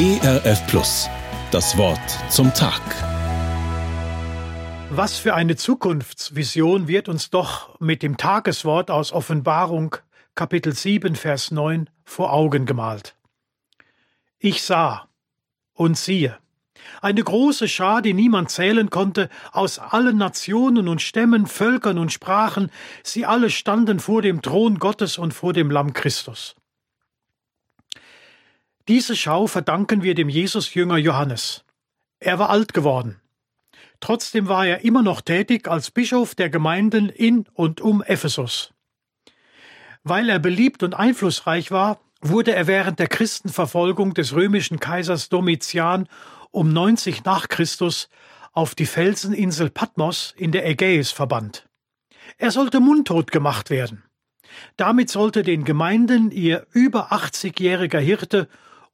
ERF 0.00 0.66
Plus. 0.66 1.10
Das 1.50 1.76
Wort 1.76 2.00
zum 2.30 2.54
Tag. 2.54 2.80
Was 4.88 5.18
für 5.18 5.34
eine 5.34 5.56
Zukunftsvision 5.56 6.88
wird 6.88 7.10
uns 7.10 7.28
doch 7.28 7.78
mit 7.80 8.02
dem 8.02 8.16
Tageswort 8.16 8.90
aus 8.90 9.12
Offenbarung 9.12 9.96
Kapitel 10.34 10.72
7 10.72 11.16
Vers 11.16 11.50
9 11.50 11.90
vor 12.02 12.32
Augen 12.32 12.64
gemalt. 12.64 13.14
Ich 14.38 14.62
sah 14.62 15.06
und 15.74 15.98
siehe, 15.98 16.38
eine 17.02 17.22
große 17.22 17.68
Schar, 17.68 18.00
die 18.00 18.14
niemand 18.14 18.50
zählen 18.50 18.88
konnte, 18.88 19.28
aus 19.52 19.78
allen 19.78 20.16
Nationen 20.16 20.88
und 20.88 21.02
Stämmen, 21.02 21.46
Völkern 21.46 21.98
und 21.98 22.10
Sprachen, 22.10 22.70
sie 23.02 23.26
alle 23.26 23.50
standen 23.50 24.00
vor 24.00 24.22
dem 24.22 24.40
Thron 24.40 24.78
Gottes 24.78 25.18
und 25.18 25.34
vor 25.34 25.52
dem 25.52 25.70
Lamm 25.70 25.92
Christus. 25.92 26.56
Diese 28.90 29.14
Schau 29.14 29.46
verdanken 29.46 30.02
wir 30.02 30.16
dem 30.16 30.28
Jesusjünger 30.28 30.96
Johannes. 30.96 31.64
Er 32.18 32.40
war 32.40 32.50
alt 32.50 32.74
geworden. 32.74 33.20
Trotzdem 34.00 34.48
war 34.48 34.66
er 34.66 34.82
immer 34.82 35.02
noch 35.02 35.20
tätig 35.20 35.68
als 35.68 35.92
Bischof 35.92 36.34
der 36.34 36.50
Gemeinden 36.50 37.08
in 37.08 37.46
und 37.54 37.80
um 37.80 38.02
Ephesus. 38.02 38.74
Weil 40.02 40.28
er 40.28 40.40
beliebt 40.40 40.82
und 40.82 40.94
einflussreich 40.94 41.70
war, 41.70 42.00
wurde 42.20 42.52
er 42.52 42.66
während 42.66 42.98
der 42.98 43.06
Christenverfolgung 43.06 44.12
des 44.14 44.34
römischen 44.34 44.80
Kaisers 44.80 45.28
Domitian 45.28 46.08
um 46.50 46.72
90 46.72 47.22
nach 47.22 47.46
Christus 47.46 48.08
auf 48.50 48.74
die 48.74 48.86
Felseninsel 48.86 49.70
Patmos 49.70 50.34
in 50.36 50.50
der 50.50 50.66
Ägäis 50.66 51.12
verbannt. 51.12 51.68
Er 52.38 52.50
sollte 52.50 52.80
mundtot 52.80 53.30
gemacht 53.30 53.70
werden. 53.70 54.02
Damit 54.76 55.10
sollte 55.10 55.44
den 55.44 55.62
Gemeinden 55.62 56.32
ihr 56.32 56.66
über 56.72 57.12
80-jähriger 57.12 58.00
Hirte 58.00 58.48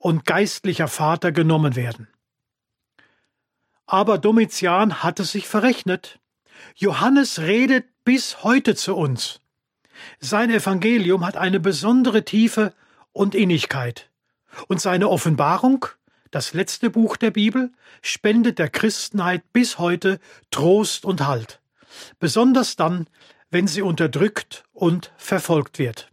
und 0.06 0.24
geistlicher 0.24 0.86
Vater 0.86 1.32
genommen 1.32 1.74
werden. 1.74 2.06
Aber 3.86 4.18
Domitian 4.18 5.02
hatte 5.02 5.24
sich 5.24 5.48
verrechnet. 5.48 6.20
Johannes 6.76 7.40
redet 7.40 7.86
bis 8.04 8.44
heute 8.44 8.76
zu 8.76 8.94
uns. 8.96 9.40
Sein 10.20 10.50
Evangelium 10.50 11.26
hat 11.26 11.36
eine 11.36 11.58
besondere 11.58 12.24
Tiefe 12.24 12.72
und 13.12 13.34
Innigkeit. 13.34 14.08
Und 14.68 14.80
seine 14.80 15.08
Offenbarung 15.08 15.86
das 16.30 16.54
letzte 16.54 16.90
Buch 16.90 17.16
der 17.16 17.30
Bibel, 17.30 17.72
spendet 18.02 18.58
der 18.58 18.68
Christenheit 18.68 19.42
bis 19.52 19.78
heute 19.78 20.20
Trost 20.50 21.04
und 21.04 21.26
Halt, 21.26 21.60
besonders 22.18 22.76
dann, 22.76 23.08
wenn 23.50 23.66
sie 23.66 23.82
unterdrückt 23.82 24.64
und 24.72 25.12
verfolgt 25.16 25.78
wird. 25.78 26.10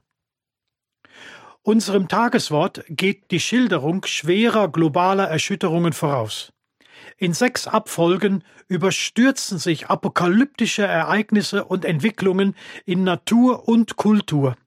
Unserem 1.64 2.10
Tageswort 2.10 2.84
geht 2.90 3.32
die 3.32 3.40
Schilderung 3.40 4.06
schwerer 4.06 4.68
globaler 4.70 5.30
Erschütterungen 5.30 5.94
voraus. 5.94 6.52
In 7.18 7.34
sechs 7.34 7.68
Abfolgen 7.68 8.44
überstürzen 8.68 9.58
sich 9.58 9.88
apokalyptische 9.88 10.84
Ereignisse 10.84 11.64
und 11.64 11.86
Entwicklungen 11.86 12.56
in 12.86 13.06
Natur 13.06 13.68
und 13.68 13.96
Kultur. 13.96 14.58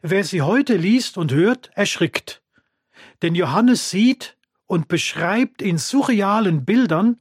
Wer 0.00 0.24
sie 0.24 0.40
heute 0.40 0.76
liest 0.76 1.18
und 1.18 1.30
hört, 1.32 1.70
erschrickt. 1.74 2.42
Denn 3.22 3.34
Johannes 3.34 3.90
sieht, 3.90 4.36
und 4.66 4.88
beschreibt 4.88 5.62
in 5.62 5.78
surrealen 5.78 6.64
Bildern, 6.64 7.20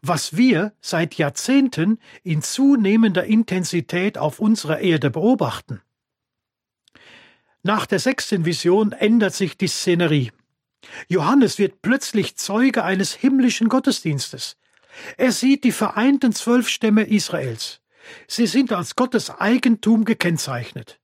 was 0.00 0.36
wir 0.36 0.72
seit 0.80 1.14
Jahrzehnten 1.14 1.98
in 2.22 2.42
zunehmender 2.42 3.24
Intensität 3.24 4.16
auf 4.16 4.40
unserer 4.40 4.80
Erde 4.80 5.10
beobachten. 5.10 5.82
Nach 7.68 7.84
der 7.84 7.98
sechsten 7.98 8.46
Vision 8.46 8.92
ändert 8.92 9.34
sich 9.34 9.58
die 9.58 9.68
Szenerie. 9.68 10.32
Johannes 11.06 11.58
wird 11.58 11.82
plötzlich 11.82 12.34
Zeuge 12.36 12.82
eines 12.82 13.12
himmlischen 13.12 13.68
Gottesdienstes. 13.68 14.56
Er 15.18 15.32
sieht 15.32 15.64
die 15.64 15.72
vereinten 15.72 16.32
zwölf 16.32 16.70
Stämme 16.70 17.02
Israels. 17.02 17.82
Sie 18.26 18.46
sind 18.46 18.72
als 18.72 18.96
Gottes 18.96 19.28
Eigentum 19.28 20.06
gekennzeichnet. 20.06 20.98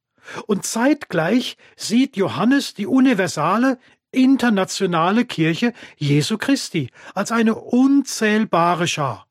Und 0.47 0.65
zeitgleich 0.65 1.59
sieht 1.77 2.17
Johannes 2.17 2.73
die 2.73 2.87
universale, 2.87 3.79
internationale 4.11 5.27
Kirche 5.27 5.75
Jesu 5.99 6.39
Christi 6.39 6.89
als 7.15 7.31
eine 7.31 7.57
unzählbare 7.57 8.89
Schar. 8.89 9.27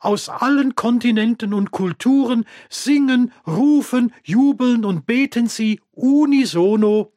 Aus 0.00 0.28
allen 0.28 0.74
Kontinenten 0.74 1.54
und 1.54 1.70
Kulturen 1.70 2.44
singen, 2.68 3.32
rufen, 3.46 4.12
jubeln 4.24 4.84
und 4.84 5.06
beten 5.06 5.48
sie 5.48 5.80
unisono 5.92 7.12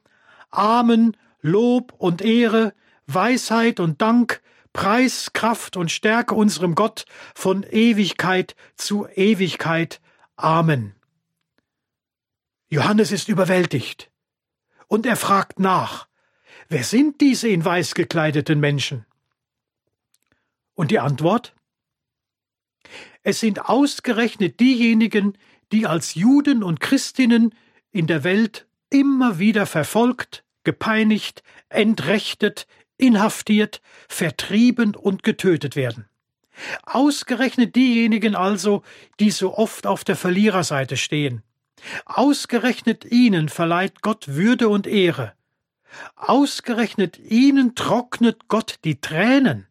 Amen, 0.52 1.16
Lob 1.42 1.94
und 1.98 2.22
Ehre, 2.22 2.74
Weisheit 3.08 3.80
und 3.80 4.02
Dank, 4.02 4.42
Preis, 4.74 5.32
Kraft 5.34 5.78
und 5.78 5.92
Stärke 5.92 6.36
unserem 6.36 6.76
Gott 6.76 7.06
von 7.36 7.64
Ewigkeit 7.64 8.56
zu 8.76 9.08
Ewigkeit. 9.08 10.00
Amen. 10.36 10.94
Johannes 12.70 13.12
ist 13.12 13.30
überwältigt. 13.30 14.12
Und 14.88 15.06
er 15.06 15.16
fragt 15.16 15.60
nach. 15.60 16.08
Wer 16.68 16.84
sind 16.84 17.20
diese 17.22 17.48
in 17.48 17.66
weiß 17.66 17.96
gekleideten 17.96 18.60
Menschen? 18.60 19.06
Und 20.76 20.92
die 20.92 21.00
Antwort? 21.00 21.56
Es 23.24 23.40
sind 23.40 23.66
ausgerechnet 23.66 24.60
diejenigen, 24.60 25.38
die 25.72 25.86
als 25.86 26.16
Juden 26.16 26.64
und 26.64 26.80
Christinnen 26.80 27.54
in 27.92 28.08
der 28.08 28.24
Welt 28.24 28.68
immer 28.90 29.40
wieder 29.40 29.66
verfolgt, 29.66 30.44
gepeinigt, 30.64 31.44
entrechtet, 31.70 32.68
inhaftiert, 32.98 33.82
vertrieben 34.08 34.96
und 34.96 35.24
getötet 35.24 35.76
werden. 35.76 36.06
Ausgerechnet 36.84 37.76
diejenigen 37.76 38.36
also, 38.36 38.84
die 39.20 39.32
so 39.32 39.56
oft 39.58 39.88
auf 39.88 40.04
der 40.04 40.16
Verliererseite 40.16 40.98
stehen. 40.98 41.44
Ausgerechnet 42.06 43.06
ihnen 43.06 43.48
verleiht 43.48 44.02
Gott 44.02 44.28
Würde 44.28 44.68
und 44.68 44.86
Ehre, 44.86 45.34
Ausgerechnet 46.16 47.18
ihnen 47.18 47.76
trocknet 47.76 48.48
Gott 48.48 48.80
die 48.84 49.02
Tränen. 49.02 49.68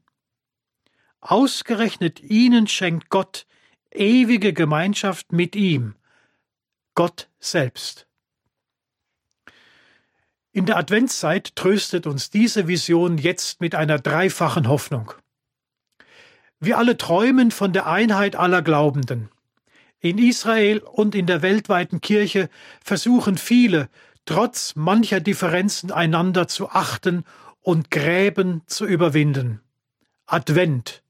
Ausgerechnet 1.20 2.20
ihnen 2.20 2.66
schenkt 2.66 3.10
Gott 3.10 3.46
ewige 3.90 4.52
Gemeinschaft 4.52 5.32
mit 5.32 5.56
ihm, 5.56 5.94
Gott 6.94 7.28
selbst. 7.38 8.06
In 10.52 10.66
der 10.66 10.76
Adventszeit 10.76 11.54
tröstet 11.56 12.06
uns 12.06 12.30
diese 12.30 12.68
Vision 12.68 13.18
jetzt 13.18 13.60
mit 13.60 13.74
einer 13.74 13.98
dreifachen 13.98 14.68
Hoffnung. 14.68 15.12
Wir 16.60 16.78
alle 16.78 16.96
träumen 16.96 17.50
von 17.50 17.72
der 17.72 17.86
Einheit 17.86 18.34
aller 18.34 18.62
Glaubenden. 18.62 19.30
In 20.00 20.18
Israel 20.18 20.78
und 20.78 21.14
in 21.14 21.26
der 21.26 21.42
weltweiten 21.42 22.00
Kirche 22.00 22.48
versuchen 22.82 23.38
viele, 23.38 23.88
trotz 24.26 24.74
mancher 24.74 25.20
Differenzen 25.20 25.92
einander 25.92 26.48
zu 26.48 26.68
achten 26.70 27.24
und 27.60 27.90
Gräben 27.90 28.62
zu 28.66 28.86
überwinden. 28.86 29.60
Advent. 30.26 31.02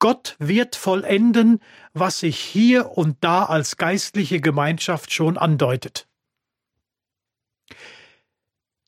Gott 0.00 0.34
wird 0.38 0.76
vollenden, 0.76 1.60
was 1.92 2.20
sich 2.20 2.40
hier 2.40 2.96
und 2.98 3.18
da 3.20 3.44
als 3.44 3.76
geistliche 3.76 4.40
Gemeinschaft 4.40 5.12
schon 5.12 5.38
andeutet. 5.38 6.08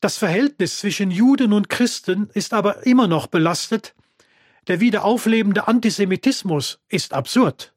Das 0.00 0.16
Verhältnis 0.16 0.78
zwischen 0.78 1.12
Juden 1.12 1.52
und 1.52 1.68
Christen 1.68 2.28
ist 2.34 2.54
aber 2.54 2.84
immer 2.86 3.06
noch 3.06 3.28
belastet, 3.28 3.94
der 4.66 4.80
wieder 4.80 5.04
auflebende 5.04 5.68
Antisemitismus 5.68 6.80
ist 6.88 7.12
absurd. 7.12 7.74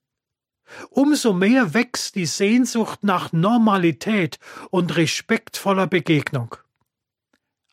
Umso 0.90 1.34
mehr 1.34 1.74
wächst 1.74 2.16
die 2.16 2.26
Sehnsucht 2.26 3.04
nach 3.04 3.34
Normalität 3.34 4.40
und 4.72 4.96
respektvoller 4.96 5.88
Begegnung. 5.88 6.56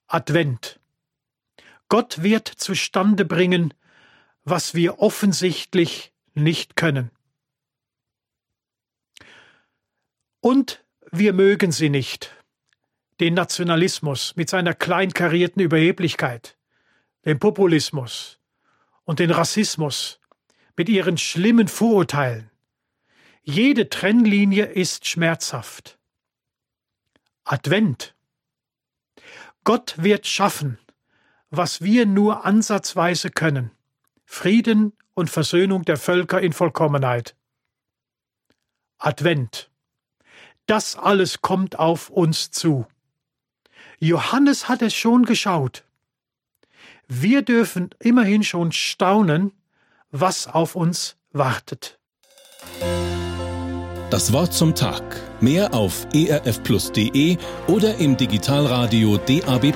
Advent. 0.06 0.80
Gott 1.88 2.22
wird 2.22 2.48
zustande 2.48 3.24
bringen, 3.24 3.72
was 4.44 4.74
wir 4.74 4.98
offensichtlich 4.98 6.12
nicht 6.34 6.76
können. 6.76 7.10
Und 10.40 10.84
wir 11.10 11.32
mögen 11.32 11.72
sie 11.72 11.88
nicht, 11.88 12.34
den 13.20 13.34
Nationalismus 13.34 14.34
mit 14.34 14.48
seiner 14.50 14.74
kleinkarierten 14.74 15.62
Überheblichkeit, 15.62 16.56
den 17.24 17.38
Populismus 17.38 18.40
und 19.04 19.18
den 19.18 19.30
Rassismus 19.30 20.18
mit 20.76 20.88
ihren 20.88 21.18
schlimmen 21.18 21.68
Vorurteilen, 21.68 22.50
jede 23.44 23.88
Trennlinie 23.88 24.66
ist 24.66 25.06
schmerzhaft. 25.06 25.98
Advent. 27.44 28.14
Gott 29.64 29.94
wird 29.98 30.26
schaffen, 30.26 30.78
was 31.50 31.82
wir 31.82 32.06
nur 32.06 32.44
ansatzweise 32.44 33.30
können. 33.30 33.72
Frieden 34.32 34.94
und 35.12 35.28
Versöhnung 35.28 35.84
der 35.84 35.98
Völker 35.98 36.40
in 36.40 36.54
Vollkommenheit. 36.54 37.36
Advent. 38.96 39.70
Das 40.64 40.96
alles 40.96 41.42
kommt 41.42 41.78
auf 41.78 42.08
uns 42.08 42.50
zu. 42.50 42.86
Johannes 43.98 44.70
hat 44.70 44.80
es 44.80 44.94
schon 44.94 45.26
geschaut. 45.26 45.84
Wir 47.06 47.42
dürfen 47.42 47.90
immerhin 47.98 48.42
schon 48.42 48.72
staunen, 48.72 49.52
was 50.10 50.48
auf 50.48 50.76
uns 50.76 51.16
wartet. 51.32 51.98
Das 54.08 54.32
Wort 54.32 54.54
zum 54.54 54.74
Tag. 54.74 55.04
Mehr 55.42 55.74
auf 55.74 56.06
erfplus.de 56.14 57.36
oder 57.66 57.98
im 57.98 58.16
Digitalradio 58.16 59.18
DAB+. 59.18 59.74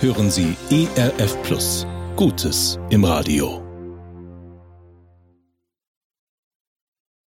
Hören 0.00 0.30
Sie 0.30 0.56
ERF 0.70 1.42
Plus. 1.42 1.84
Gutes 2.18 2.80
im 2.90 3.04
Radio. 3.04 3.67